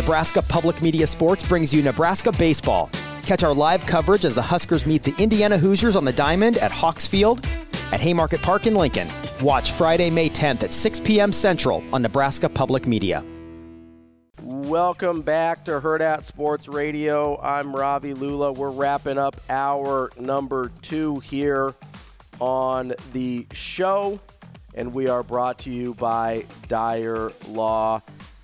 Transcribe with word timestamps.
Nebraska 0.00 0.40
Public 0.40 0.80
Media 0.80 1.06
Sports 1.06 1.42
brings 1.42 1.74
you 1.74 1.82
Nebraska 1.82 2.32
Baseball. 2.32 2.88
Catch 3.22 3.42
our 3.42 3.52
live 3.52 3.84
coverage 3.84 4.24
as 4.24 4.34
the 4.34 4.40
Huskers 4.40 4.86
meet 4.86 5.02
the 5.02 5.14
Indiana 5.18 5.58
Hoosiers 5.58 5.94
on 5.94 6.06
the 6.06 6.12
Diamond 6.12 6.56
at 6.56 6.72
Hawks 6.72 7.06
Field 7.06 7.46
at 7.92 8.00
Haymarket 8.00 8.40
Park 8.40 8.66
in 8.66 8.74
Lincoln. 8.74 9.10
Watch 9.42 9.72
Friday, 9.72 10.08
May 10.08 10.30
10th 10.30 10.62
at 10.62 10.72
6 10.72 11.00
p.m. 11.00 11.32
Central 11.32 11.84
on 11.92 12.00
Nebraska 12.00 12.48
Public 12.48 12.86
Media. 12.86 13.22
Welcome 14.42 15.20
back 15.20 15.66
to 15.66 15.72
Hurrdat 15.72 16.22
Sports 16.22 16.66
Radio. 16.66 17.38
I'm 17.38 17.76
Ravi 17.76 18.14
Lulla. 18.14 18.52
We're 18.52 18.70
wrapping 18.70 19.18
up 19.18 19.38
hour 19.50 20.10
number 20.18 20.72
two 20.80 21.20
here 21.20 21.74
on 22.38 22.94
the 23.12 23.46
show, 23.52 24.18
and 24.74 24.94
we 24.94 25.08
are 25.08 25.22
brought 25.22 25.58
to 25.58 25.70
you 25.70 25.92
by 25.92 26.46
Dyer 26.68 27.32
Law. 27.48 28.00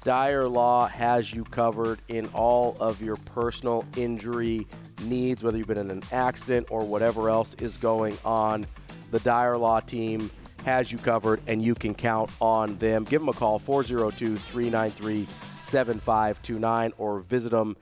Dyer 0.07 0.47
Law 0.47 0.87
has 0.87 1.35
you 1.35 1.43
covered 1.43 2.01
in 2.07 2.29
all 2.29 2.77
of 2.79 3.03
your 3.03 3.17
personal 3.17 3.85
injury 3.97 4.65
needs, 5.03 5.43
whether 5.43 5.59
you've 5.59 5.67
been 5.67 5.79
in 5.79 5.91
an 5.91 6.05
accident 6.13 6.69
or 6.71 6.85
whatever 6.85 7.29
else 7.29 7.55
is 7.55 7.77
going 7.77 8.17
on. 8.25 8.65
The 9.11 9.19
Dyer 9.19 9.59
Law 9.59 9.81
team 9.81 10.31
has 10.65 10.93
you 10.93 10.99
covered, 10.99 11.41
and 11.49 11.61
you 11.61 11.75
can 11.75 11.93
count 11.93 12.31
on 12.41 12.77
them. 12.77 13.03
Give 13.03 13.21
them 13.21 13.31
a 13.31 13.33
call, 13.33 13.59
402 13.59 14.37
393 14.37 15.27
7529, 15.59 16.93
or 16.99 17.19
visit 17.19 17.51
them 17.51 17.77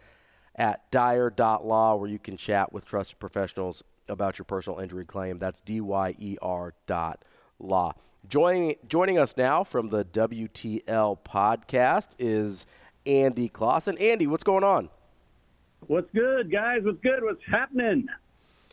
at 0.56 0.90
dyer.law, 0.90 1.96
where 1.96 2.08
you 2.08 2.18
can 2.18 2.38
chat 2.38 2.72
with 2.72 2.86
trusted 2.86 3.18
professionals 3.18 3.82
about 4.08 4.38
your 4.38 4.46
personal 4.46 4.78
injury 4.78 5.04
claim. 5.04 5.38
That's 5.38 5.60
D 5.60 5.82
Y 5.82 6.14
E 6.18 6.38
R 6.40 6.72
dot 6.86 7.22
law. 7.58 7.92
Joining, 8.28 8.76
joining 8.88 9.18
us 9.18 9.36
now 9.36 9.64
from 9.64 9.88
the 9.88 10.04
WTL 10.04 11.18
podcast 11.24 12.10
is 12.18 12.66
Andy 13.06 13.48
Classen. 13.48 14.00
Andy, 14.00 14.26
what's 14.26 14.44
going 14.44 14.64
on? 14.64 14.88
What's 15.86 16.10
good, 16.14 16.50
guys? 16.50 16.80
What's 16.82 17.00
good? 17.02 17.22
What's 17.22 17.42
happening? 17.50 18.06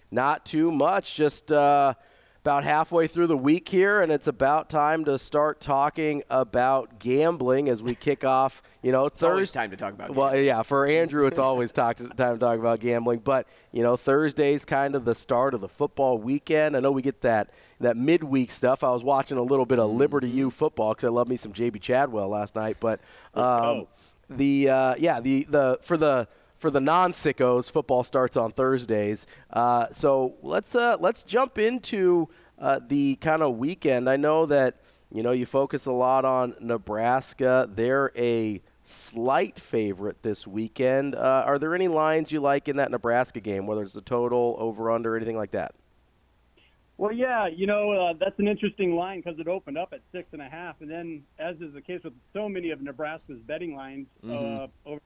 Not 0.09 0.45
too 0.45 0.71
much. 0.71 1.15
Just 1.15 1.51
uh, 1.51 1.93
about 2.41 2.63
halfway 2.63 3.05
through 3.05 3.27
the 3.27 3.37
week 3.37 3.69
here, 3.69 4.01
and 4.01 4.11
it's 4.11 4.25
about 4.25 4.67
time 4.67 5.05
to 5.05 5.19
start 5.19 5.59
talking 5.59 6.23
about 6.27 6.97
gambling 6.97 7.69
as 7.69 7.83
we 7.83 7.93
kick 7.93 8.23
off. 8.23 8.63
You 8.81 8.91
know, 8.91 9.09
Thursday 9.09 9.59
time 9.59 9.69
to 9.69 9.77
talk 9.77 9.93
about. 9.93 10.07
Gambling. 10.07 10.31
Well, 10.31 10.39
yeah, 10.39 10.63
for 10.63 10.87
Andrew, 10.87 11.27
it's 11.27 11.37
always 11.37 11.71
talk, 11.71 11.97
time 11.97 12.07
to 12.07 12.37
talk 12.39 12.57
about 12.57 12.79
gambling. 12.79 13.19
But 13.19 13.47
you 13.71 13.83
know, 13.83 13.95
Thursday's 13.95 14.65
kind 14.65 14.95
of 14.95 15.05
the 15.05 15.13
start 15.13 15.53
of 15.53 15.61
the 15.61 15.69
football 15.69 16.17
weekend. 16.17 16.75
I 16.75 16.79
know 16.79 16.91
we 16.91 17.03
get 17.03 17.21
that 17.21 17.51
that 17.79 17.95
midweek 17.95 18.49
stuff. 18.51 18.83
I 18.83 18.89
was 18.89 19.03
watching 19.03 19.37
a 19.37 19.43
little 19.43 19.67
bit 19.67 19.77
of 19.77 19.91
Liberty 19.91 20.29
U 20.29 20.49
football 20.49 20.95
because 20.95 21.05
I 21.05 21.09
love 21.09 21.27
me 21.27 21.37
some 21.37 21.53
Jamey 21.53 21.79
Chadwell 21.79 22.27
last 22.27 22.55
night. 22.55 22.77
But 22.79 23.01
um, 23.35 23.85
the 24.31 24.67
uh, 24.67 24.95
yeah, 24.97 25.21
the 25.21 25.45
the 25.47 25.77
for 25.83 25.95
the 25.95 26.27
for 26.61 26.69
the 26.69 26.79
non-sickos, 26.79 27.71
football 27.71 28.03
starts 28.03 28.37
on 28.37 28.51
Thursdays. 28.51 29.25
Uh, 29.49 29.87
so 29.91 30.35
let's 30.43 30.75
uh, 30.75 30.95
let's 30.99 31.23
jump 31.23 31.57
into 31.57 32.29
uh, 32.59 32.79
the 32.87 33.15
kind 33.15 33.41
of 33.41 33.57
weekend. 33.57 34.07
I 34.07 34.15
know 34.15 34.45
that 34.45 34.79
you 35.11 35.23
know 35.23 35.31
you 35.31 35.47
focus 35.47 35.87
a 35.87 35.91
lot 35.91 36.23
on 36.23 36.53
Nebraska. 36.61 37.67
They're 37.73 38.11
a 38.15 38.61
slight 38.83 39.59
favorite 39.59 40.21
this 40.21 40.45
weekend. 40.45 41.15
Uh, 41.15 41.43
are 41.47 41.57
there 41.57 41.73
any 41.73 41.87
lines 41.87 42.31
you 42.31 42.39
like 42.39 42.67
in 42.67 42.77
that 42.77 42.91
Nebraska 42.91 43.39
game, 43.39 43.65
whether 43.65 43.81
it's 43.81 43.93
the 43.93 44.01
total, 44.01 44.55
over, 44.59 44.91
under, 44.91 45.15
anything 45.15 45.37
like 45.37 45.51
that? 45.51 45.73
Well, 46.97 47.11
yeah, 47.11 47.47
you 47.47 47.65
know 47.65 47.91
uh, 47.91 48.13
that's 48.19 48.37
an 48.37 48.47
interesting 48.47 48.95
line 48.95 49.21
because 49.23 49.39
it 49.39 49.47
opened 49.47 49.77
up 49.79 49.93
at 49.93 50.01
six 50.11 50.27
and 50.33 50.41
a 50.41 50.49
half, 50.49 50.75
and 50.81 50.89
then, 50.91 51.23
as 51.39 51.55
is 51.59 51.73
the 51.73 51.81
case 51.81 52.01
with 52.03 52.13
so 52.33 52.47
many 52.47 52.69
of 52.69 52.81
Nebraska's 52.81 53.39
betting 53.47 53.75
lines 53.75 54.05
Mhm. 54.23 54.63
uh, 54.63 54.67
over, 54.85 55.01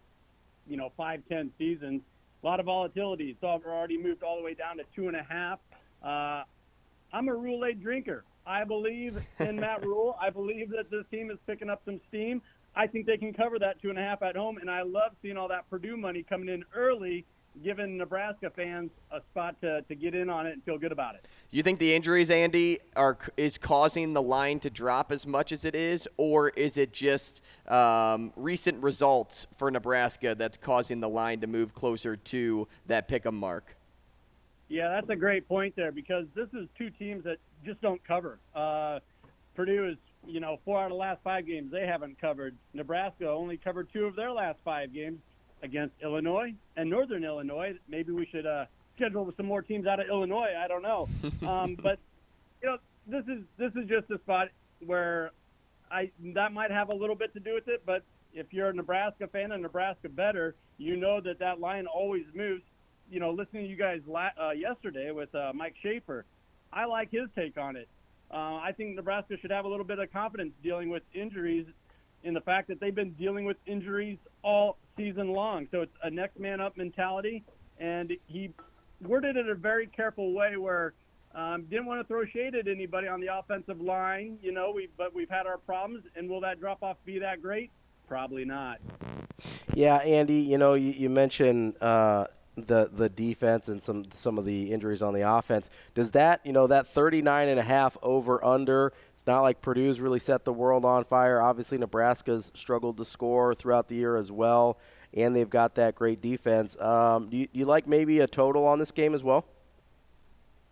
you 0.68 0.78
know, 0.78 0.92
five, 0.98 1.22
ten 1.30 1.52
seasons, 1.58 2.02
a 2.44 2.46
lot 2.46 2.60
of 2.60 2.66
volatility. 2.66 3.36
All- 3.42 3.62
already 3.66 3.98
moved 3.98 4.24
all 4.24 4.38
the 4.38 4.44
way 4.44 4.54
down 4.54 4.78
to 4.78 4.84
two 4.96 5.08
and 5.08 5.16
a 5.16 5.24
half. 5.24 5.60
Uh, 6.04 6.44
I'm 7.14 7.28
a 7.30 7.36
Rhule 7.36 7.66
Aid 7.66 7.82
drinker. 7.82 8.24
I 8.46 8.64
believe 8.64 9.18
in 9.40 9.56
Matt 9.56 9.86
Rule. 9.86 10.18
I 10.22 10.30
believe 10.30 10.70
that 10.72 10.92
this 10.92 11.06
team 11.10 11.32
is 11.32 11.38
picking 11.48 11.70
up 11.70 11.82
some 11.86 12.00
steam. 12.10 12.42
I 12.76 12.88
think 12.88 13.06
they 13.06 13.18
can 13.18 13.34
cover 13.34 13.58
that 13.60 13.82
two 13.82 13.90
and 13.90 13.98
a 13.98 14.02
half 14.02 14.22
at 14.22 14.36
home, 14.36 14.58
and 14.58 14.70
I 14.70 14.82
love 14.82 15.14
seeing 15.22 15.38
all 15.38 15.48
that 15.48 15.70
Purdue 15.70 15.96
money 15.98 16.24
coming 16.24 16.50
in 16.50 16.64
early, 16.76 17.26
giving 17.64 17.98
Nebraska 17.98 18.50
fans 18.50 18.92
a 19.12 19.22
spot 19.22 19.56
to, 19.62 19.82
to 19.84 19.96
get 19.96 20.14
in 20.14 20.30
on 20.30 20.46
it 20.46 20.54
and 20.54 20.64
feel 20.64 20.78
good 20.78 20.92
about 20.92 21.16
it. 21.16 21.26
You 21.52 21.64
think 21.64 21.80
the 21.80 21.94
injuries, 21.94 22.30
Andy, 22.30 22.80
are 22.96 23.18
is 23.38 23.58
causing 23.58 24.14
the 24.14 24.22
line 24.22 24.60
to 24.62 24.70
drop 24.70 25.12
as 25.12 25.26
much 25.26 25.52
as 25.52 25.66
it 25.66 25.76
is, 25.76 26.08
or 26.18 26.50
is 26.50 26.78
it 26.78 26.94
just 26.94 27.42
um, 27.68 28.34
recent 28.36 28.82
results 28.84 29.48
for 29.58 29.72
Nebraska 29.72 30.36
that's 30.36 30.58
causing 30.58 31.00
the 31.00 31.10
line 31.10 31.40
to 31.42 31.48
move 31.48 31.74
closer 31.74 32.16
to 32.16 32.68
that 32.88 33.08
pick 33.08 33.26
'em 33.26 33.36
mark? 33.36 33.76
Yeah, 34.68 34.90
that's 34.90 35.10
a 35.10 35.16
great 35.16 35.48
point 35.48 35.76
there 35.76 35.92
because 35.92 36.26
this 36.34 36.50
is 36.54 36.68
two 36.78 36.90
teams 36.90 37.24
that 37.24 37.38
just 37.64 37.82
don't 37.82 38.04
cover. 38.04 38.40
Uh, 38.54 39.00
Purdue 39.56 39.90
is, 39.90 39.98
you 40.28 40.40
know, 40.40 40.60
four 40.66 40.80
out 40.80 40.86
of 40.86 40.90
the 40.92 40.96
last 40.96 41.22
five 41.24 41.46
games 41.46 41.72
they 41.72 41.86
haven't 41.86 42.20
covered. 42.20 42.56
Nebraska 42.74 43.30
only 43.30 43.58
covered 43.58 43.92
two 43.94 44.06
of 44.06 44.16
their 44.16 44.32
last 44.32 44.58
five 44.66 44.92
games 44.92 45.20
against 45.64 45.96
Illinois 46.02 46.54
and 46.76 46.90
Northern 46.90 47.24
Illinois. 47.24 47.76
Maybe 47.88 48.12
we 48.12 48.26
should 48.26 48.46
uh, 48.46 48.66
schedule 48.96 49.32
some 49.38 49.46
more 49.46 49.62
teams 49.62 49.88
out 49.88 50.00
of 50.00 50.08
Illinois. 50.08 50.54
I 50.58 50.68
don't 50.68 50.84
know, 50.84 51.08
um, 51.48 51.76
but 51.82 52.00
you 52.62 52.70
know, 52.70 52.78
this 53.08 53.24
is 53.28 53.44
this 53.58 53.72
is 53.76 53.88
just 53.88 54.10
a 54.12 54.18
spot 54.20 54.50
where 54.86 55.32
I 55.92 56.12
that 56.36 56.54
might 56.54 56.72
have 56.72 56.90
a 56.90 56.96
little 56.96 57.16
bit 57.16 57.34
to 57.34 57.40
do 57.40 57.54
with 57.54 57.68
it. 57.68 57.84
But 57.86 58.04
if 58.34 58.54
you're 58.54 58.70
a 58.70 58.74
Nebraska 58.74 59.28
fan 59.28 59.52
and 59.52 59.64
Nebraska 59.64 60.10
better, 60.10 60.56
you 60.78 60.98
know 60.98 61.22
that 61.22 61.40
that 61.40 61.60
line 61.60 61.88
always 61.88 62.26
moves 62.34 62.62
you 63.10 63.20
know, 63.20 63.32
listening 63.32 63.64
to 63.64 63.70
you 63.70 63.76
guys 63.76 64.02
la- 64.08 64.30
uh, 64.40 64.52
yesterday 64.52 65.12
with 65.12 65.34
uh, 65.36 65.52
Mike 65.54 65.76
Schaefer, 65.82 66.26
I 66.72 66.86
like 66.86 67.12
his 67.12 67.28
take 67.36 67.58
on 67.58 67.76
it. 67.76 67.88
Uh, 68.32 68.58
I 68.58 68.74
think 68.76 68.96
Nebraska 68.96 69.38
should 69.40 69.52
have 69.52 69.66
a 69.66 69.68
little 69.68 69.86
bit 69.86 70.00
of 70.00 70.12
confidence 70.12 70.54
dealing 70.64 70.90
with 70.90 71.04
injuries 71.14 71.68
in 72.24 72.34
the 72.34 72.42
fact 72.42 72.68
that 72.70 72.80
they've 72.80 72.96
been 72.96 73.12
dealing 73.12 73.46
with 73.46 73.58
injuries 73.68 74.18
all 74.46 74.78
season 74.96 75.34
long. 75.34 75.68
So 75.72 75.82
it's 75.82 75.98
a 76.04 76.10
next 76.10 76.40
man 76.40 76.62
up 76.62 76.78
mentality, 76.78 77.44
and 77.80 78.14
he 78.28 78.52
worded 79.02 79.36
it 79.36 79.46
in 79.48 79.52
a 79.52 79.56
very 79.56 79.88
careful 79.88 80.34
way 80.34 80.56
where 80.56 80.94
um, 81.34 81.64
didn't 81.64 81.88
want 81.88 82.00
to 82.00 82.08
throw 82.08 82.24
shade 82.26 82.56
at 82.56 82.68
anybody 82.68 83.08
on 83.08 83.20
the 83.20 83.36
offensive 83.36 83.82
line, 83.82 84.38
you 84.42 84.54
know. 84.54 84.72
We 84.74 84.88
but 84.98 85.14
we've 85.14 85.30
had 85.30 85.48
our 85.48 85.58
problems, 85.58 86.06
and 86.16 86.30
will 86.30 86.42
that 86.42 86.62
drop 86.62 86.84
off 86.84 86.98
be 87.04 87.20
that 87.20 87.42
great? 87.42 87.72
Probably 88.08 88.46
not. 88.46 88.80
Yeah, 89.74 89.98
Andy, 89.98 90.36
you 90.36 90.58
know, 90.58 90.76
you, 90.76 90.92
you 90.92 91.10
mentioned 91.10 91.82
uh, 91.82 92.28
the 92.56 92.90
the 92.92 93.10
defense 93.10 93.68
and 93.68 93.82
some 93.82 94.06
some 94.14 94.38
of 94.38 94.46
the 94.46 94.72
injuries 94.72 95.02
on 95.02 95.14
the 95.14 95.22
offense. 95.22 95.70
Does 95.94 96.12
that, 96.12 96.46
you 96.46 96.54
know, 96.54 96.68
that 96.68 96.88
39 96.88 97.50
and 97.50 97.60
a 97.60 97.64
half 97.64 97.98
over 98.02 98.44
under, 98.44 98.94
it's 99.14 99.28
not 99.28 99.42
like 99.42 99.62
Purdue's 99.62 100.00
really 100.00 100.20
set 100.20 100.46
the 100.46 100.54
world 100.54 100.86
on 100.86 101.04
fire. 101.04 101.42
Obviously, 101.42 101.78
Nebraska's 101.78 102.52
struggled 102.54 102.98
to 102.98 103.06
score 103.06 103.54
throughout 103.56 103.88
the 103.88 103.96
year 103.96 104.16
as 104.18 104.32
well, 104.32 104.78
and 105.14 105.36
they've 105.36 105.50
got 105.50 105.76
that 105.76 105.96
great 105.96 106.22
defense. 106.22 106.80
Um, 106.80 107.30
do, 107.30 107.38
you, 107.38 107.48
you 107.52 107.66
like 107.66 107.88
maybe 107.88 108.20
a 108.20 108.28
total 108.28 108.66
on 108.66 108.80
this 108.80 108.92
game 108.92 109.14
as 109.14 109.24
well? 109.24 109.46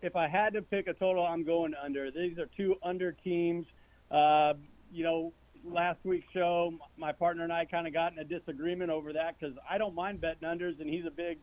if 0.04 0.18
I 0.18 0.28
had 0.28 0.54
to 0.54 0.62
pick 0.62 0.88
a 0.88 0.94
total, 0.94 1.26
I'm 1.26 1.46
going 1.46 1.74
under. 1.82 2.12
These 2.12 2.38
are 2.38 2.48
two 2.58 2.76
under 2.84 3.14
teams. 3.14 3.66
Uh, 4.12 4.54
you 4.92 5.04
know, 5.04 5.32
last 5.64 6.00
week's 6.04 6.32
show, 6.34 6.74
my 6.98 7.14
partner 7.14 7.44
and 7.44 7.54
I 7.54 7.66
kind 7.66 7.88
of 7.88 7.94
got 7.94 8.12
in 8.12 8.20
a 8.20 8.26
disagreement 8.26 8.92
over 8.92 9.14
that 9.14 9.40
because 9.40 9.56
I 9.68 9.78
don't 9.78 9.96
mind 9.96 10.20
betting 10.20 10.48
unders, 10.48 10.80
and 10.82 10.90
he's 10.90 11.06
a 11.06 11.12
big, 11.12 11.40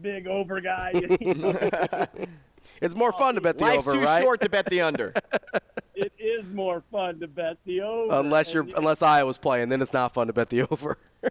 big 0.00 0.26
over 0.26 0.60
guy. 0.60 0.92
you 1.20 1.34
know. 1.34 2.06
It's 2.80 2.94
more 2.94 3.12
fun 3.12 3.34
to 3.34 3.40
bet 3.40 3.58
the 3.58 3.64
over. 3.64 3.72
Life's 3.74 3.86
over, 3.86 3.96
too 3.98 4.04
right? 4.04 4.22
short 4.22 4.40
to 4.40 4.48
bet 4.48 4.66
the 4.66 4.80
under. 4.80 5.12
it 5.94 6.12
is 6.18 6.44
more 6.52 6.82
fun 6.90 7.20
to 7.20 7.28
bet 7.28 7.58
the 7.64 7.80
over. 7.82 8.14
unless 8.14 8.52
you're 8.54 8.62
And- 8.64 8.74
unless 8.74 9.02
Iowa's 9.02 9.38
playing, 9.38 9.68
then 9.68 9.82
it's 9.82 9.92
not 9.92 10.12
fun 10.12 10.28
to 10.28 10.32
bet 10.32 10.48
the 10.50 10.62
over. 10.62 10.98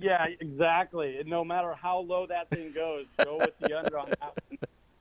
Yeah, 0.00 0.26
exactly. 0.40 1.18
And 1.18 1.28
no 1.28 1.44
matter 1.44 1.74
how 1.74 1.98
low 2.00 2.26
that 2.26 2.48
thing 2.50 2.72
goes, 2.72 3.06
go 3.22 3.36
with 3.36 3.56
the 3.60 3.78
under 3.78 3.98
on 3.98 4.08
that 4.08 4.20
one. 4.48 4.58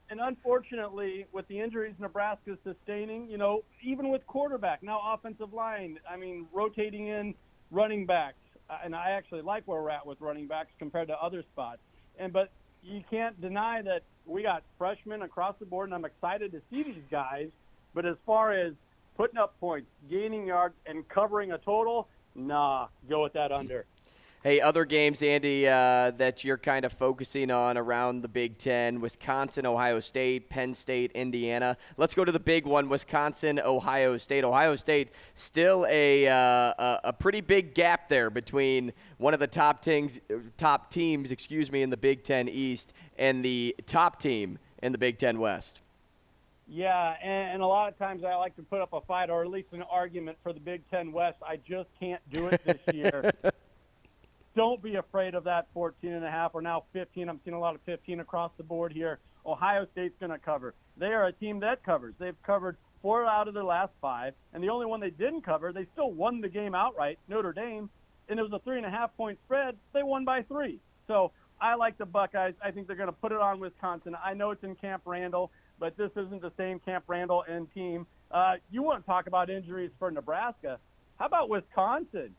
And 0.10 0.20
unfortunately, 0.20 1.26
with 1.32 1.48
the 1.48 1.60
injuries 1.60 1.96
Nebraska's 1.98 2.58
sustaining, 2.64 3.28
you 3.30 3.38
know, 3.38 3.64
even 3.82 4.10
with 4.10 4.28
quarterback, 4.28 4.84
now 4.84 5.02
offensive 5.14 5.54
line, 5.54 5.98
I 6.08 6.18
mean, 6.18 6.46
rotating 6.54 7.08
in 7.08 7.34
running 7.72 8.06
backs, 8.06 8.38
uh, 8.70 8.78
and 8.84 8.94
I 8.96 9.12
actually 9.12 9.42
like 9.42 9.64
where 9.66 9.82
we're 9.82 9.90
at 9.90 10.06
with 10.06 10.20
running 10.22 10.46
backs 10.46 10.70
compared 10.78 11.08
to 11.08 11.16
other 11.24 11.42
spots. 11.54 11.80
And 12.20 12.32
but 12.34 12.50
you 12.84 13.04
can't 13.10 13.40
deny 13.42 13.82
that 13.82 14.04
we 14.26 14.44
got 14.44 14.64
freshmen 14.78 15.22
across 15.22 15.56
the 15.60 15.66
board, 15.66 15.90
and 15.90 15.96
I'm 15.96 16.06
excited 16.06 16.52
to 16.52 16.62
see 16.70 16.84
these 16.84 17.04
guys. 17.12 17.50
But 17.94 18.06
as 18.06 18.16
far 18.26 18.54
as 18.54 18.74
putting 19.18 19.38
up 19.38 19.60
points, 19.60 19.88
gaining 20.10 20.48
yards, 20.48 20.76
and 20.86 21.08
covering 21.08 21.52
a 21.52 21.58
total, 21.58 22.08
nah, 22.36 22.88
go 23.10 23.24
with 23.24 23.34
that 23.34 23.52
under. 23.52 23.86
Hey, 24.46 24.62
other 24.62 24.86
games, 24.86 25.24
Andy, 25.24 25.68
uh, 25.68 26.12
that 26.18 26.44
you're 26.44 26.60
kind 26.60 26.86
of 26.86 26.94
focusing 26.94 27.50
on 27.50 27.80
around 27.80 28.22
the 28.22 28.28
Big 28.28 28.60
Ten 28.60 29.02
Wisconsin, 29.02 29.66
Ohio 29.66 30.00
State, 30.00 30.50
Penn 30.50 30.76
State, 30.76 31.12
Indiana. 31.14 31.76
Let's 31.98 32.14
go 32.14 32.24
to 32.24 32.32
the 32.32 32.40
big 32.40 32.68
one 32.68 32.88
Wisconsin, 32.88 33.60
Ohio 33.60 34.20
State. 34.20 34.44
Ohio 34.44 34.76
State, 34.76 35.10
still 35.34 35.88
a, 35.90 36.28
uh, 36.28 37.00
a 37.04 37.12
pretty 37.12 37.42
big 37.42 37.74
gap 37.74 38.08
there 38.08 38.30
between 38.30 38.94
one 39.18 39.34
of 39.34 39.40
the 39.40 39.48
top 39.48 39.82
teams, 39.82 40.22
top 40.58 40.92
teams 40.92 41.32
excuse 41.32 41.72
me, 41.72 41.82
in 41.82 41.90
the 41.90 41.98
Big 41.98 42.22
Ten 42.24 42.48
East 42.48 42.94
and 43.18 43.44
the 43.44 43.76
top 43.88 44.20
team 44.20 44.60
in 44.84 44.92
the 44.92 45.00
Big 45.00 45.18
Ten 45.18 45.40
West. 45.40 45.82
Yeah, 46.68 47.16
and, 47.20 47.54
and, 47.54 47.62
a 47.64 47.68
lot 47.68 47.92
of 47.92 47.98
times 47.98 48.24
I 48.24 48.36
like 48.36 48.56
to 48.58 48.64
put 48.64 48.82
up 48.82 48.94
a 48.94 49.02
fight 49.02 49.32
or 49.32 49.44
at 49.44 49.50
least 49.50 49.70
an 49.72 49.82
argument 49.84 50.38
for 50.44 50.54
the 50.54 50.60
Big 50.60 50.88
Ten 50.92 51.12
West. 51.12 51.38
I 51.44 51.58
just 51.58 51.90
can't 52.00 52.22
do 52.32 52.46
it 52.48 52.62
this 52.64 52.82
year. 52.94 53.32
Don't 54.56 54.82
be 54.82 54.96
afraid 54.96 55.36
of 55.36 55.44
that 55.44 55.68
14 55.74 56.14
and 56.14 56.24
a 56.24 56.32
half 56.32 56.52
or 56.56 56.62
now 56.62 56.84
15. 56.94 57.28
I'm 57.28 57.40
seeing 57.44 57.56
a 57.56 57.60
lot 57.60 57.76
of 57.76 57.82
15 57.82 58.22
across 58.22 58.52
the 58.58 58.64
board 58.64 58.94
here. 58.94 59.20
Ohio 59.46 59.86
State's 59.92 60.16
going 60.20 60.32
to 60.32 60.40
cover. 60.40 60.74
They 60.98 61.08
are 61.08 61.26
a 61.26 61.34
team 61.34 61.60
that 61.60 61.84
covers. 61.84 62.16
They've 62.20 62.42
covered 62.44 62.78
four 63.02 63.26
out 63.26 63.48
of 63.48 63.54
their 63.54 63.64
last 63.64 63.92
five, 64.02 64.34
and 64.54 64.64
the 64.64 64.70
only 64.70 64.86
one 64.86 65.00
they 65.00 65.10
didn't 65.10 65.46
cover, 65.46 65.72
they 65.72 65.86
still 65.94 66.12
won 66.12 66.42
the 66.42 66.48
game 66.48 66.74
outright. 66.74 67.20
Notre 67.28 67.54
Dame, 67.54 67.90
and 68.30 68.40
it 68.40 68.44
was 68.44 68.52
a 68.54 68.60
three 68.60 68.78
and 68.78 68.86
a 68.86 68.90
half 68.90 69.16
point 69.18 69.38
spread. 69.46 69.76
They 69.94 70.04
won 70.04 70.26
by 70.26 70.42
three. 70.44 70.80
So 71.08 71.32
I 71.62 71.76
like 71.76 71.98
the 71.98 72.06
Buckeyes. 72.06 72.56
I 72.64 72.72
think 72.72 72.88
they're 72.88 72.96
going 72.96 73.10
to 73.10 73.14
put 73.14 73.32
it 73.32 73.40
on 73.40 73.60
Wisconsin. 73.60 74.16
I 74.24 74.34
know 74.34 74.52
it's 74.52 74.64
in 74.64 74.76
Camp 74.76 75.04
Randall, 75.06 75.52
but 75.80 75.98
this 75.98 76.12
isn't 76.16 76.42
the 76.42 76.52
same 76.58 76.80
Camp 76.80 77.04
Randall 77.08 77.44
and 77.48 77.72
team. 77.74 78.08
Uh, 78.32 78.54
you 78.72 78.82
want 78.82 79.04
to 79.04 79.06
talk 79.06 79.28
about 79.28 79.50
injuries 79.50 79.92
for 80.00 80.10
Nebraska? 80.10 80.80
How 81.20 81.26
about 81.26 81.50
Wisconsin? 81.50 82.34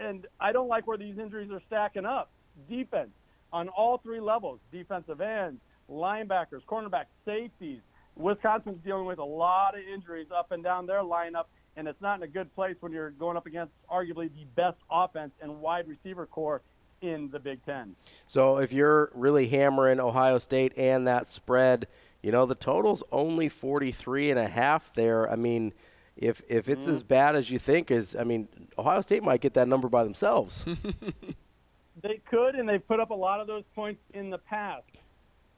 And 0.00 0.26
I 0.40 0.52
don't 0.52 0.68
like 0.68 0.86
where 0.86 0.98
these 0.98 1.18
injuries 1.18 1.50
are 1.50 1.62
stacking 1.66 2.04
up. 2.04 2.30
Defense 2.68 3.10
on 3.52 3.68
all 3.68 3.98
three 3.98 4.20
levels: 4.20 4.60
defensive 4.70 5.20
ends, 5.20 5.60
linebackers, 5.90 6.62
cornerbacks, 6.68 7.06
safeties. 7.24 7.80
Wisconsin's 8.16 8.78
dealing 8.84 9.06
with 9.06 9.18
a 9.18 9.24
lot 9.24 9.74
of 9.74 9.80
injuries 9.80 10.26
up 10.34 10.52
and 10.52 10.62
down 10.62 10.86
their 10.86 11.00
lineup, 11.00 11.44
and 11.76 11.88
it's 11.88 12.00
not 12.00 12.18
in 12.18 12.22
a 12.22 12.28
good 12.28 12.54
place 12.54 12.76
when 12.80 12.92
you're 12.92 13.10
going 13.10 13.36
up 13.36 13.46
against 13.46 13.72
arguably 13.90 14.28
the 14.34 14.44
best 14.54 14.76
offense 14.90 15.32
and 15.40 15.60
wide 15.60 15.88
receiver 15.88 16.26
corps 16.26 16.60
in 17.00 17.30
the 17.30 17.38
Big 17.38 17.64
Ten. 17.64 17.96
So 18.26 18.58
if 18.58 18.72
you're 18.72 19.10
really 19.14 19.48
hammering 19.48 19.98
Ohio 19.98 20.38
State 20.38 20.72
and 20.76 21.06
that 21.08 21.26
spread, 21.26 21.88
you 22.22 22.30
know 22.30 22.46
the 22.46 22.54
total's 22.54 23.02
only 23.10 23.48
43 23.48 24.30
and 24.30 24.38
a 24.38 24.48
half 24.48 24.92
there. 24.94 25.30
I 25.30 25.36
mean 25.36 25.72
if 26.16 26.42
if 26.48 26.68
it's 26.68 26.86
mm. 26.86 26.92
as 26.92 27.02
bad 27.02 27.36
as 27.36 27.50
you 27.50 27.58
think 27.58 27.90
is, 27.90 28.14
I 28.16 28.24
mean, 28.24 28.48
Ohio 28.78 29.00
State 29.00 29.22
might 29.22 29.40
get 29.40 29.54
that 29.54 29.68
number 29.68 29.88
by 29.88 30.04
themselves. 30.04 30.64
they 32.02 32.20
could, 32.30 32.54
and 32.54 32.68
they've 32.68 32.86
put 32.86 33.00
up 33.00 33.10
a 33.10 33.14
lot 33.14 33.40
of 33.40 33.46
those 33.46 33.64
points 33.74 34.00
in 34.14 34.30
the 34.30 34.38
past. 34.38 34.84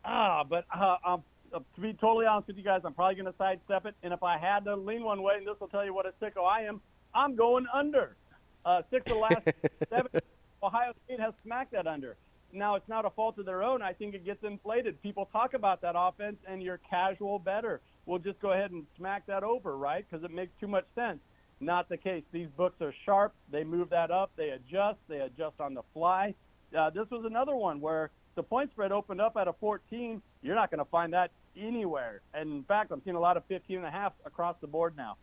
Ah, 0.04 0.44
but 0.44 0.64
uh, 0.74 0.96
um, 1.04 1.24
uh, 1.52 1.60
to 1.74 1.80
be 1.80 1.92
totally 1.94 2.26
honest 2.26 2.48
with 2.48 2.56
you 2.56 2.64
guys, 2.64 2.82
I'm 2.84 2.92
probably 2.92 3.14
going 3.14 3.26
to 3.26 3.34
sidestep 3.38 3.86
it. 3.86 3.94
And 4.02 4.12
if 4.12 4.22
I 4.22 4.38
had 4.38 4.64
to 4.64 4.76
lean 4.76 5.02
one 5.02 5.22
way, 5.22 5.34
and 5.38 5.46
this 5.46 5.58
will 5.60 5.68
tell 5.68 5.84
you 5.84 5.94
what 5.94 6.06
a 6.06 6.12
sicko 6.22 6.46
I 6.46 6.62
am, 6.62 6.80
I'm 7.14 7.36
going 7.36 7.66
under. 7.72 8.16
Uh, 8.64 8.82
six 8.90 9.10
of 9.10 9.16
the 9.16 9.20
last 9.20 9.48
seven, 9.90 10.22
Ohio 10.62 10.92
State 11.04 11.20
has 11.20 11.34
smacked 11.44 11.72
that 11.72 11.86
under. 11.86 12.16
Now, 12.52 12.76
it's 12.76 12.88
not 12.88 13.04
a 13.04 13.10
fault 13.10 13.38
of 13.38 13.46
their 13.46 13.62
own. 13.62 13.82
I 13.82 13.92
think 13.92 14.14
it 14.14 14.24
gets 14.24 14.42
inflated. 14.44 15.00
People 15.02 15.28
talk 15.32 15.54
about 15.54 15.82
that 15.82 15.94
offense, 15.96 16.36
and 16.46 16.62
you're 16.62 16.80
casual 16.88 17.38
better 17.38 17.80
we'll 18.06 18.18
just 18.18 18.40
go 18.40 18.52
ahead 18.52 18.70
and 18.70 18.86
smack 18.96 19.26
that 19.26 19.42
over, 19.42 19.76
right? 19.76 20.04
Because 20.08 20.24
it 20.24 20.30
makes 20.30 20.52
too 20.60 20.68
much 20.68 20.86
sense. 20.94 21.18
Not 21.60 21.88
the 21.88 21.96
case. 21.96 22.24
These 22.32 22.48
books 22.56 22.80
are 22.80 22.94
sharp. 23.04 23.34
They 23.50 23.64
move 23.64 23.90
that 23.90 24.10
up. 24.10 24.32
They 24.36 24.50
adjust. 24.50 24.98
They 25.08 25.20
adjust 25.20 25.60
on 25.60 25.74
the 25.74 25.82
fly. 25.92 26.34
Uh, 26.76 26.90
this 26.90 27.08
was 27.10 27.24
another 27.24 27.54
one 27.54 27.80
where 27.80 28.10
the 28.34 28.42
point 28.42 28.70
spread 28.70 28.92
opened 28.92 29.20
up 29.20 29.36
at 29.36 29.48
a 29.48 29.52
14. 29.52 30.20
You're 30.42 30.56
not 30.56 30.70
going 30.70 30.78
to 30.78 30.90
find 30.90 31.12
that 31.12 31.30
anywhere. 31.56 32.20
And 32.34 32.50
in 32.50 32.62
fact, 32.64 32.90
I'm 32.90 33.00
seeing 33.04 33.16
a 33.16 33.20
lot 33.20 33.36
of 33.36 33.44
15 33.46 33.78
and 33.78 33.86
a 33.86 33.90
half 33.90 34.12
across 34.26 34.56
the 34.60 34.66
board 34.66 34.96
now. 34.96 35.16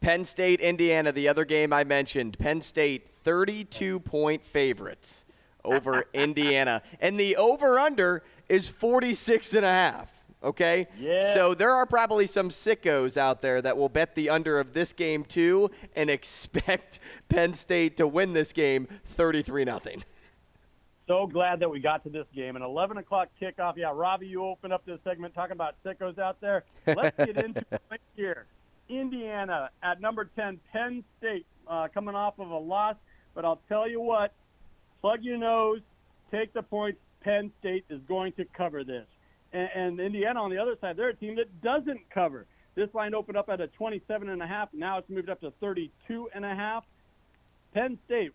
Penn 0.00 0.24
State, 0.24 0.60
Indiana, 0.60 1.12
the 1.12 1.28
other 1.28 1.44
game 1.44 1.72
I 1.72 1.84
mentioned. 1.84 2.38
Penn 2.38 2.62
State, 2.62 3.08
32 3.22 4.00
point 4.00 4.42
favorites 4.42 5.24
over 5.62 6.06
Indiana. 6.14 6.82
And 7.00 7.20
the 7.20 7.36
over 7.36 7.78
under 7.78 8.22
is 8.48 8.68
46 8.68 9.54
and 9.54 9.64
a 9.64 9.70
half. 9.70 10.19
Okay? 10.42 10.86
Yeah. 10.98 11.34
So 11.34 11.54
there 11.54 11.72
are 11.74 11.86
probably 11.86 12.26
some 12.26 12.48
sickos 12.48 13.16
out 13.16 13.42
there 13.42 13.60
that 13.60 13.76
will 13.76 13.88
bet 13.88 14.14
the 14.14 14.30
under 14.30 14.58
of 14.58 14.72
this 14.72 14.92
game 14.92 15.24
too 15.24 15.70
and 15.94 16.08
expect 16.08 16.98
Penn 17.28 17.54
State 17.54 17.96
to 17.98 18.06
win 18.06 18.32
this 18.32 18.52
game 18.52 18.88
33 19.04 19.64
nothing. 19.64 20.04
So 21.06 21.26
glad 21.26 21.58
that 21.60 21.68
we 21.68 21.80
got 21.80 22.04
to 22.04 22.10
this 22.10 22.26
game. 22.34 22.54
An 22.54 22.62
11 22.62 22.96
o'clock 22.98 23.28
kickoff. 23.42 23.76
Yeah, 23.76 23.90
Robbie, 23.92 24.28
you 24.28 24.44
open 24.44 24.70
up 24.70 24.86
this 24.86 25.00
segment 25.02 25.34
talking 25.34 25.52
about 25.52 25.74
sickos 25.84 26.18
out 26.18 26.40
there. 26.40 26.64
Let's 26.86 27.16
get 27.16 27.36
into 27.36 27.64
it 27.72 28.00
here. 28.14 28.46
Indiana 28.88 29.70
at 29.82 30.00
number 30.00 30.30
10, 30.36 30.60
Penn 30.72 31.04
State, 31.18 31.46
uh, 31.66 31.88
coming 31.92 32.14
off 32.14 32.38
of 32.38 32.50
a 32.50 32.58
loss. 32.58 32.96
But 33.34 33.44
I'll 33.44 33.60
tell 33.68 33.88
you 33.88 34.00
what, 34.00 34.32
plug 35.00 35.22
your 35.22 35.38
nose, 35.38 35.80
take 36.30 36.52
the 36.52 36.62
points. 36.62 36.98
Penn 37.22 37.52
State 37.60 37.84
is 37.90 38.00
going 38.08 38.32
to 38.34 38.44
cover 38.56 38.82
this 38.84 39.06
and, 39.52 39.68
and 39.74 40.00
Indiana 40.00 40.42
on 40.42 40.50
the 40.50 40.58
other 40.58 40.76
side, 40.80 40.96
they're 40.96 41.08
a 41.08 41.16
team 41.16 41.36
that 41.36 41.60
doesn't 41.62 42.00
cover. 42.12 42.46
This 42.74 42.88
line 42.94 43.14
opened 43.14 43.36
up 43.36 43.48
at 43.48 43.60
a 43.60 43.66
27 43.68 44.28
and 44.28 44.42
a 44.42 44.46
half. 44.46 44.68
Now 44.72 44.98
it's 44.98 45.10
moved 45.10 45.28
up 45.28 45.40
to 45.40 45.52
32 45.60 46.28
and 46.34 46.44
a 46.44 46.54
half. 46.54 46.84
Penn 47.74 47.98
State 48.06 48.32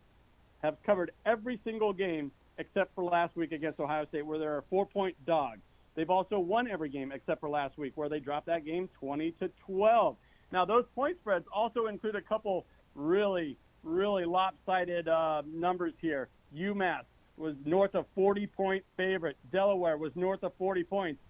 have 0.61 0.77
covered 0.85 1.11
every 1.25 1.59
single 1.63 1.93
game 1.93 2.31
except 2.57 2.93
for 2.95 3.03
last 3.03 3.35
week 3.35 3.51
against 3.51 3.79
Ohio 3.79 4.05
State, 4.07 4.25
where 4.25 4.39
they're 4.39 4.59
a 4.59 4.63
four-point 4.69 5.15
dog. 5.25 5.59
They've 5.95 6.09
also 6.09 6.39
won 6.39 6.69
every 6.69 6.89
game 6.89 7.11
except 7.11 7.39
for 7.39 7.49
last 7.49 7.77
week, 7.77 7.93
where 7.95 8.09
they 8.09 8.19
dropped 8.19 8.47
that 8.47 8.65
game 8.65 8.89
20 8.99 9.31
to 9.39 9.49
12. 9.65 10.15
Now 10.51 10.65
those 10.65 10.85
point 10.93 11.17
spreads 11.21 11.45
also 11.53 11.87
include 11.87 12.15
a 12.15 12.21
couple 12.21 12.65
really, 12.93 13.57
really 13.83 14.25
lopsided 14.25 15.07
uh, 15.07 15.41
numbers 15.45 15.93
here. 16.01 16.29
UMass 16.55 17.03
was 17.37 17.55
north 17.65 17.95
of 17.95 18.05
40 18.15 18.47
point 18.47 18.83
favorite. 18.97 19.37
Delaware 19.51 19.97
was 19.97 20.11
north 20.15 20.43
of 20.43 20.53
40 20.57 20.83
points. 20.83 21.21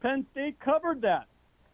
Penn 0.00 0.26
State 0.32 0.58
covered 0.60 1.02
that. 1.02 1.26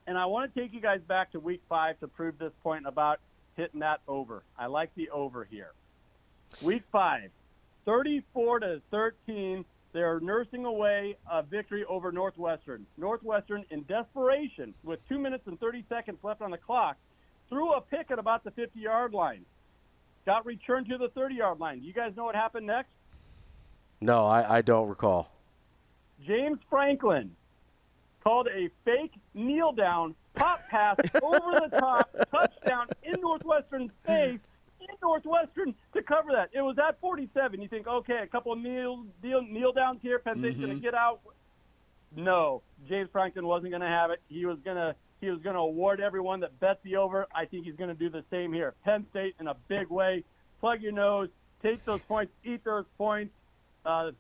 And 0.06 0.19
I 0.19 0.26
want 0.26 0.52
to 0.52 0.60
take 0.60 0.72
you 0.72 0.81
guys 0.81 1.00
back 1.06 1.32
to 1.32 1.40
week 1.40 1.62
five 1.69 1.99
to 2.00 2.08
prove 2.08 2.38
this 2.38 2.52
point 2.62 2.87
about 2.87 3.20
hitting 3.56 3.81
that 3.81 4.00
over. 4.08 4.43
I 4.58 4.66
like 4.66 4.94
the 4.94 5.10
over 5.10 5.44
here. 5.44 5.72
Week 6.60 6.82
five, 6.90 7.31
34 7.84 8.60
to 8.60 8.82
13. 8.90 9.64
They're 9.93 10.20
nursing 10.20 10.64
away 10.64 11.16
a 11.31 11.43
victory 11.43 11.84
over 11.84 12.10
Northwestern. 12.10 12.87
Northwestern, 12.96 13.64
in 13.70 13.82
desperation, 13.82 14.75
with 14.82 15.06
two 15.08 15.19
minutes 15.19 15.46
and 15.46 15.60
30 15.60 15.84
seconds 15.88 16.19
left 16.22 16.40
on 16.40 16.50
the 16.50 16.58
clock, 16.58 16.96
threw 17.49 17.72
a 17.75 17.81
pick 17.81 18.10
at 18.10 18.19
about 18.19 18.43
the 18.43 18.50
50 18.52 18.81
yard 18.81 19.12
line. 19.12 19.44
Got 20.25 20.46
returned 20.46 20.88
to 20.88 20.99
the 20.99 21.08
30 21.08 21.34
yard 21.37 21.60
line. 21.60 21.82
You 21.82 21.93
guys 21.93 22.16
know 22.16 22.25
what 22.25 22.34
happened 22.34 22.66
next? 22.66 22.90
No, 24.02 24.26
I, 24.26 24.59
I 24.59 24.62
don't 24.62 24.88
recall. 24.88 25.30
James 26.26 26.59
Franklin 26.68 27.37
called 28.25 28.49
a 28.49 28.68
fake 28.85 29.12
kneel 29.32 29.71
down 29.71 30.16
pop 30.35 30.61
pass 30.68 30.97
over 31.23 31.52
the 31.52 31.78
top 31.78 32.11
touchdown 32.32 32.88
in 33.04 33.21
Northwestern's 33.21 33.92
face 34.04 34.40
in 34.80 34.97
Northwestern 35.00 35.75
to 35.94 36.02
cover 36.02 36.32
that. 36.32 36.50
It 36.52 36.62
was 36.62 36.76
at 36.78 37.00
47. 37.00 37.62
You 37.62 37.68
think, 37.68 37.87
okay, 37.87 38.18
a 38.23 38.26
couple 38.26 38.52
of 38.52 38.59
kneel 38.59 39.04
kneel, 39.23 39.42
kneel 39.42 39.73
downs 39.73 40.00
here. 40.02 40.18
Penn 40.18 40.40
State's 40.40 40.56
mm-hmm. 40.56 40.66
going 40.66 40.76
to 40.78 40.82
get 40.82 40.94
out. 40.94 41.21
No, 42.16 42.62
James 42.88 43.09
Franklin 43.12 43.47
wasn't 43.47 43.71
going 43.71 43.82
to 43.82 43.88
have 43.88 44.11
it. 44.11 44.21
He 44.28 44.47
was 44.47 44.59
going 44.64 44.76
to 44.76 44.97
he 45.21 45.30
was 45.30 45.40
going 45.42 45.54
to 45.54 45.61
award 45.61 46.00
everyone 46.00 46.40
that 46.40 46.59
bet 46.59 46.80
the 46.82 46.97
over. 46.97 47.28
I 47.32 47.44
think 47.44 47.66
he's 47.66 47.76
going 47.76 47.90
to 47.90 47.94
do 47.94 48.11
the 48.11 48.25
same 48.30 48.52
here. 48.52 48.75
Penn 48.85 49.06
State 49.11 49.37
in 49.38 49.47
a 49.47 49.54
big 49.68 49.88
way. 49.90 50.25
Plug 50.59 50.82
your 50.82 50.92
nose, 50.92 51.28
take 51.62 51.85
those 51.85 52.00
points, 52.02 52.32
eat 52.44 52.64
those 52.64 52.85
points 52.99 53.32
uh, 53.84 54.10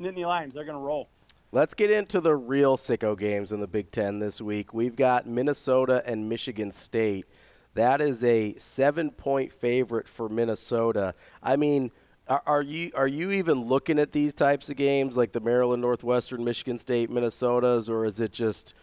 Nittany 0.00 0.26
Lions. 0.26 0.54
They're 0.54 0.64
going 0.64 0.78
to 0.78 0.84
roll. 0.84 1.08
Let's 1.52 1.74
get 1.74 1.90
into 1.90 2.20
the 2.20 2.34
real 2.34 2.76
sicko 2.76 3.16
games 3.16 3.52
in 3.52 3.60
the 3.60 3.66
Big 3.68 3.92
Ten 3.92 4.18
this 4.18 4.40
week. 4.40 4.74
We've 4.74 4.96
got 4.96 5.26
Minnesota 5.26 6.02
and 6.04 6.28
Michigan 6.28 6.72
State. 6.72 7.26
That 7.74 8.00
is 8.00 8.24
a 8.24 8.54
seven-point 8.54 9.52
favorite 9.52 10.08
for 10.08 10.28
Minnesota. 10.28 11.14
I 11.42 11.56
mean, 11.56 11.92
are, 12.28 12.42
are, 12.46 12.62
you 12.62 12.90
are 12.94 13.06
you 13.06 13.30
even 13.32 13.64
looking 13.64 13.98
at 13.98 14.12
these 14.12 14.32
types 14.32 14.68
of 14.68 14.76
games 14.76 15.16
like 15.16 15.32
the 15.32 15.40
Maryland, 15.40 15.82
Northwestern, 15.82 16.42
Michigan 16.42 16.78
State, 16.78 17.10
Minnesotas, 17.10 17.88
or 17.88 18.04
is 18.04 18.18
it 18.18 18.32
just 18.32 18.74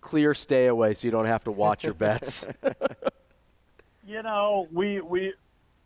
clear 0.00 0.34
stay 0.34 0.66
away 0.66 0.94
so 0.94 1.06
you 1.06 1.12
don't 1.12 1.26
have 1.26 1.44
to 1.44 1.52
watch 1.52 1.84
your 1.84 1.94
bets? 1.94 2.46
you 4.06 4.22
know, 4.22 4.66
we 4.72 5.00
we 5.00 5.32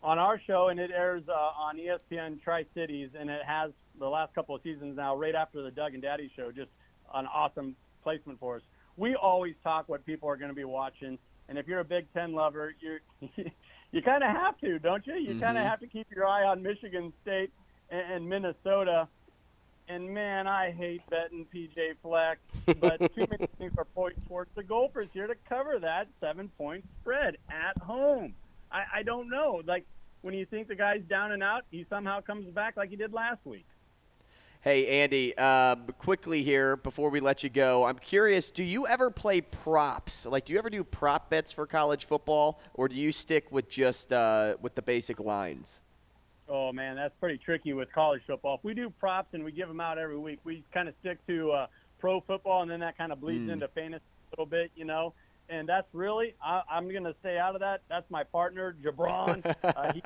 on 0.03 0.19
our 0.19 0.41
show, 0.47 0.69
and 0.69 0.81
it 0.81 0.91
airs 0.95 1.23
uh, 1.29 1.33
on 1.33 1.79
ESPN 1.79 2.43
Tri 2.43 2.65
Cities, 2.75 3.11
and 3.19 3.31
it 3.31 3.43
has 3.47 3.71
the 3.99 4.09
last 4.09 4.35
couple 4.35 4.55
of 4.55 4.63
seasons 4.63 4.97
now, 4.97 5.17
right 5.17 5.35
after 5.35 5.63
the 5.63 5.71
Doug 5.71 5.95
and 5.95 6.03
Daddy 6.03 6.31
show. 6.35 6.51
Just 6.51 6.71
an 7.15 7.27
awesome 7.27 7.77
placement 8.03 8.41
for 8.41 8.57
us. 8.57 8.63
We 8.97 9.15
always 9.15 9.55
talk 9.63 9.89
what 9.89 10.05
people 10.05 10.29
are 10.29 10.37
going 10.37 10.51
to 10.51 10.55
be 10.57 10.65
watching, 10.65 11.19
and 11.49 11.59
if 11.59 11.67
you're 11.69 11.81
a 11.81 11.85
Big 11.85 12.13
Ten 12.13 12.33
lover, 12.33 12.75
you're 12.81 13.01
you 13.93 14.03
kind 14.05 14.25
of 14.25 14.31
have 14.31 14.59
to, 14.61 14.79
don't 14.79 15.07
you? 15.07 15.15
You 15.15 15.31
mm-hmm. 15.31 15.41
kind 15.41 15.59
of 15.59 15.65
have 15.65 15.81
to 15.81 15.87
keep 15.87 16.09
your 16.15 16.27
eye 16.27 16.45
on 16.45 16.63
Michigan 16.63 17.13
State 17.23 17.53
and, 17.91 18.13
and 18.13 18.29
Minnesota. 18.29 19.09
And 19.89 20.15
man, 20.15 20.47
I 20.47 20.71
hate 20.71 21.03
betting 21.11 21.47
PJ 21.55 21.97
Fleck, 22.03 22.39
but 22.81 22.99
too 23.15 23.27
many 23.31 23.47
things 23.59 23.73
are 23.77 23.87
pointing 23.95 24.23
towards 24.29 24.51
the 24.55 24.63
Gophers 24.63 25.09
here 25.13 25.27
to 25.27 25.35
cover 25.49 25.79
that 25.81 26.09
seven-point 26.21 26.85
spread 27.01 27.37
at 27.51 27.77
home. 27.83 28.35
I, 28.73 28.99
I 28.99 29.03
don't 29.03 29.29
know. 29.29 29.63
Like 29.65 29.85
when 30.23 30.35
you 30.35 30.47
think 30.47 30.69
the 30.69 30.75
guy's 30.75 31.03
down 31.03 31.33
and 31.33 31.43
out, 31.43 31.65
he 31.71 31.87
somehow 31.91 32.21
comes 32.21 32.47
back 32.47 32.77
like 32.77 32.91
he 32.91 32.97
did 32.97 33.13
last 33.13 33.45
week. 33.45 33.67
Hey, 34.63 35.03
Andy, 35.03 35.35
uh, 35.37 35.75
quickly 35.99 36.45
here 36.45 36.77
before 36.77 37.11
we 37.11 37.19
let 37.19 37.43
you 37.43 37.51
go, 37.51 37.85
I'm 37.85 37.99
curious 37.99 38.49
do 38.49 38.63
you 38.63 38.87
ever 38.87 39.11
play 39.11 39.41
props? 39.41 40.25
Like, 40.25 40.45
do 40.45 40.53
you 40.53 40.59
ever 40.61 40.71
do 40.71 40.85
prop 40.85 41.31
bets 41.31 41.53
for 41.53 41.67
college 41.67 42.05
football, 42.05 42.61
or 42.75 42.89
do 42.89 42.95
you 42.95 43.11
stick 43.11 43.51
with 43.51 43.69
just 43.69 44.13
uh, 44.13 44.55
with 44.61 44.77
the 44.77 44.83
basic 44.83 45.19
lines? 45.19 45.81
Oh, 46.49 46.73
man, 46.73 46.97
that's 46.97 47.15
pretty 47.19 47.39
tricky 47.39 47.73
with 47.73 47.91
college 47.93 48.23
football. 48.27 48.57
If 48.57 48.65
we 48.65 48.75
do 48.75 48.91
props 48.91 49.29
and 49.33 49.43
we 49.43 49.51
give 49.53 49.69
them 49.69 49.81
out 49.81 49.99
every 49.99 50.19
week, 50.19 50.39
we 50.45 50.63
kind 50.73 50.89
of 50.89 50.95
stick 51.01 51.19
to 51.27 51.51
uh, 51.51 51.67
pro 51.99 52.21
football, 52.21 52.63
and 52.63 52.71
then 52.71 52.81
that 52.81 52.97
kind 52.97 53.11
of 53.11 53.21
bleeds 53.21 53.49
mm. 53.49 53.55
into 53.55 53.67
fantasy 53.69 54.05
a 54.05 54.31
little 54.33 54.47
bit, 54.47 54.71
you 54.77 54.85
know 54.85 55.13
and 55.49 55.69
that's 55.69 55.87
really 55.93 56.35
I, 56.45 56.63
I'm 56.71 56.91
going 56.91 57.05
to 57.05 57.15
stay 57.21 57.39
out 57.39 57.55
of 57.55 57.61
that. 57.61 57.83
That's 57.89 58.11
my 58.11 58.25
partner, 58.25 58.77
Jabron. 58.83 59.45
uh, 59.63 59.93
he 59.93 60.03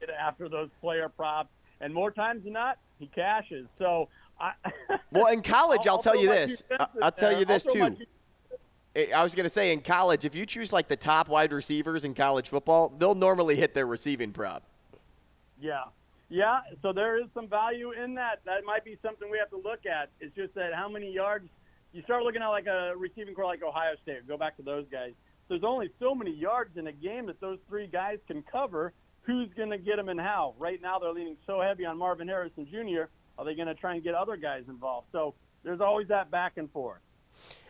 get 0.00 0.10
after 0.10 0.48
those 0.48 0.68
player 0.80 1.08
props, 1.08 1.50
and 1.80 1.92
more 1.92 2.10
times 2.10 2.44
than 2.44 2.52
not, 2.52 2.78
he 2.98 3.06
cashes. 3.06 3.66
So, 3.78 4.08
I, 4.40 4.52
well, 5.12 5.26
in 5.26 5.42
college, 5.42 5.86
I'll, 5.86 5.94
I'll 5.94 6.02
tell 6.02 6.20
you 6.20 6.28
this. 6.28 6.62
I'll 7.02 7.12
tell 7.12 7.38
you 7.38 7.44
this 7.44 7.64
too. 7.64 7.96
I 9.14 9.22
was 9.22 9.34
going 9.34 9.44
to 9.44 9.50
say 9.50 9.72
in 9.72 9.82
college, 9.82 10.24
if 10.24 10.34
you 10.34 10.46
choose 10.46 10.72
like 10.72 10.88
the 10.88 10.96
top 10.96 11.28
wide 11.28 11.52
receivers 11.52 12.04
in 12.04 12.14
college 12.14 12.48
football, 12.48 12.92
they'll 12.98 13.14
normally 13.14 13.56
hit 13.56 13.74
their 13.74 13.86
receiving 13.86 14.32
prop. 14.32 14.62
Yeah. 15.60 15.84
Yeah, 16.28 16.60
so 16.82 16.92
there 16.92 17.20
is 17.20 17.26
some 17.34 17.46
value 17.46 17.92
in 17.92 18.14
that. 18.14 18.40
That 18.46 18.64
might 18.64 18.84
be 18.84 18.98
something 19.02 19.30
we 19.30 19.38
have 19.38 19.50
to 19.50 19.56
look 19.58 19.86
at. 19.86 20.08
It's 20.20 20.34
just 20.34 20.54
that 20.54 20.74
how 20.74 20.88
many 20.88 21.12
yards 21.12 21.48
you 21.96 22.02
start 22.02 22.22
looking 22.24 22.42
at 22.42 22.48
like 22.48 22.66
a 22.66 22.92
receiving 22.94 23.34
corps 23.34 23.46
like 23.46 23.62
Ohio 23.62 23.94
State. 24.02 24.28
Go 24.28 24.36
back 24.36 24.56
to 24.58 24.62
those 24.62 24.84
guys. 24.92 25.12
There's 25.48 25.64
only 25.64 25.90
so 25.98 26.14
many 26.14 26.30
yards 26.30 26.76
in 26.76 26.86
a 26.88 26.92
game 26.92 27.26
that 27.26 27.40
those 27.40 27.58
three 27.68 27.86
guys 27.86 28.18
can 28.26 28.42
cover. 28.42 28.92
Who's 29.22 29.48
going 29.56 29.70
to 29.70 29.78
get 29.78 29.96
them 29.96 30.10
and 30.10 30.20
how? 30.20 30.54
Right 30.58 30.80
now, 30.82 30.98
they're 30.98 31.12
leaning 31.12 31.38
so 31.46 31.62
heavy 31.62 31.86
on 31.86 31.96
Marvin 31.96 32.28
Harrison 32.28 32.66
Jr. 32.70 33.04
Are 33.38 33.44
they 33.44 33.54
going 33.54 33.68
to 33.68 33.74
try 33.74 33.94
and 33.94 34.04
get 34.04 34.14
other 34.14 34.36
guys 34.36 34.64
involved? 34.68 35.08
So 35.10 35.34
there's 35.64 35.80
always 35.80 36.08
that 36.08 36.30
back 36.30 36.58
and 36.58 36.70
forth. 36.70 37.00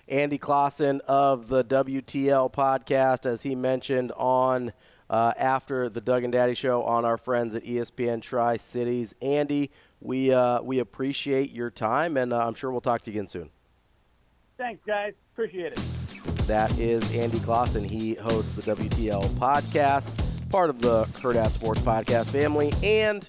Andy 0.08 0.38
Classen 0.38 1.00
of 1.02 1.46
the 1.48 1.62
WTL 1.62 2.52
podcast, 2.52 3.26
as 3.26 3.42
he 3.42 3.54
mentioned 3.54 4.10
on 4.16 4.72
uh, 5.08 5.32
after 5.36 5.88
the 5.88 6.00
Doug 6.00 6.24
and 6.24 6.32
Daddy 6.32 6.54
show 6.54 6.82
on 6.82 7.04
our 7.04 7.16
friends 7.16 7.54
at 7.54 7.62
ESPN 7.62 8.22
Tri 8.22 8.56
Cities. 8.56 9.14
Andy, 9.22 9.70
we 10.00 10.32
uh, 10.32 10.62
we 10.62 10.80
appreciate 10.80 11.52
your 11.52 11.70
time, 11.70 12.16
and 12.16 12.32
uh, 12.32 12.44
I'm 12.44 12.54
sure 12.54 12.72
we'll 12.72 12.80
talk 12.80 13.02
to 13.02 13.10
you 13.10 13.18
again 13.18 13.28
soon. 13.28 13.50
Thanks, 14.58 14.80
guys. 14.86 15.12
Appreciate 15.32 15.72
it. 15.72 15.80
That 16.46 16.70
is 16.78 17.14
Andy 17.14 17.38
Classen. 17.38 17.88
He 17.88 18.14
hosts 18.14 18.52
the 18.52 18.74
WTL 18.74 19.24
podcast, 19.34 20.16
part 20.50 20.70
of 20.70 20.80
the 20.80 21.04
Hurrdat 21.06 21.50
Sports 21.50 21.80
podcast 21.80 22.26
family, 22.26 22.72
and 22.82 23.28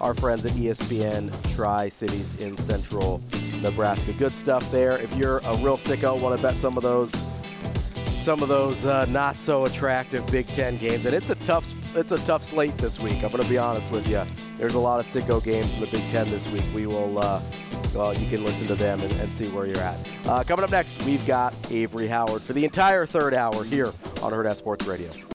our 0.00 0.14
friends 0.14 0.44
at 0.44 0.52
ESPN 0.52 1.32
Tri 1.54 1.88
Cities 1.88 2.34
in 2.34 2.56
Central 2.58 3.22
Nebraska. 3.62 4.12
Good 4.14 4.32
stuff 4.32 4.70
there. 4.70 4.98
If 4.98 5.14
you're 5.16 5.38
a 5.38 5.56
real 5.56 5.78
sicko, 5.78 6.20
want 6.20 6.36
to 6.36 6.42
bet 6.42 6.56
some 6.56 6.76
of 6.76 6.82
those 6.82 7.12
some 8.18 8.42
of 8.42 8.48
those 8.48 8.84
uh, 8.84 9.04
not 9.06 9.38
so 9.38 9.64
attractive 9.66 10.26
Big 10.26 10.46
Ten 10.48 10.76
games, 10.76 11.06
and 11.06 11.14
it's 11.14 11.30
a 11.30 11.36
tough 11.36 11.72
it's 11.96 12.12
a 12.12 12.18
tough 12.26 12.44
slate 12.44 12.76
this 12.76 13.00
week. 13.00 13.22
I'm 13.24 13.30
going 13.30 13.42
to 13.42 13.48
be 13.48 13.56
honest 13.56 13.90
with 13.90 14.06
you. 14.08 14.22
There's 14.58 14.74
a 14.74 14.78
lot 14.78 15.00
of 15.00 15.06
sicko 15.06 15.42
games 15.42 15.72
in 15.72 15.80
the 15.80 15.86
Big 15.86 16.02
Ten 16.10 16.28
this 16.28 16.46
week. 16.48 16.64
We 16.74 16.86
will. 16.86 17.18
Uh, 17.18 17.40
well, 17.96 18.14
you 18.14 18.28
can 18.28 18.44
listen 18.44 18.66
to 18.66 18.74
them 18.74 19.00
and, 19.00 19.12
and 19.14 19.32
see 19.32 19.46
where 19.48 19.66
you're 19.66 19.78
at. 19.78 19.98
Uh, 20.26 20.44
coming 20.44 20.64
up 20.64 20.70
next, 20.70 21.02
we've 21.04 21.24
got 21.26 21.54
Avery 21.70 22.06
Howard 22.06 22.42
for 22.42 22.52
the 22.52 22.64
entire 22.64 23.06
third 23.06 23.34
hour 23.34 23.64
here 23.64 23.92
on 24.22 24.32
Hurrdat 24.32 24.56
Sports 24.56 24.86
Radio. 24.86 25.10